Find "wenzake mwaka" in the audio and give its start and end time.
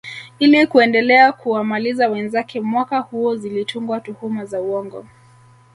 2.09-2.99